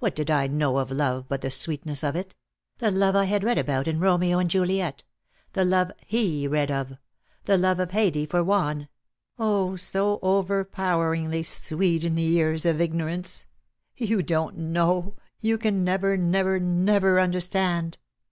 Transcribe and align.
What 0.00 0.14
did 0.14 0.30
I 0.30 0.48
know 0.48 0.76
of 0.76 0.90
love 0.90 1.28
but 1.30 1.40
the 1.40 1.50
sweetness 1.50 2.04
of 2.04 2.14
it— 2.14 2.34
the 2.76 2.90
love 2.90 3.16
I 3.16 3.24
had 3.24 3.42
read 3.42 3.56
about 3.56 3.88
in 3.88 3.98
Romeo 3.98 4.38
and 4.38 4.50
Juliet— 4.50 5.02
the 5.54 5.64
love 5.64 5.90
he 6.04 6.46
read 6.46 6.70
of— 6.70 6.98
the 7.46 7.56
love 7.56 7.80
of 7.80 7.92
Haidee 7.92 8.26
for 8.26 8.44
Juan— 8.44 8.90
oh, 9.38 9.74
so 9.76 10.18
overpoweringly' 10.22 11.42
sweet 11.42 12.04
in 12.04 12.16
the 12.16 12.32
ears 12.38 12.66
of 12.66 12.82
ignorance. 12.82 13.46
You 13.96 14.22
don't 14.22 14.58
know— 14.58 15.16
you 15.40 15.56
can 15.56 15.86
nfever, 15.86 16.20
never, 16.20 16.58
never 16.60 17.18
understand!" 17.18 17.96